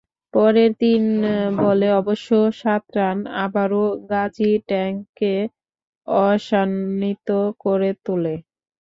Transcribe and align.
পরের 0.33 0.71
তিন 0.81 1.03
বলে 1.57 1.87
অবশ্য 2.01 2.29
সাত 2.61 2.83
রান 2.97 3.17
আবারও 3.43 3.83
গাজী 4.11 4.51
ট্যাংককে 4.69 5.33
আশান্বিত 6.27 7.29
করে 7.63 7.89
তোলে। 8.05 8.35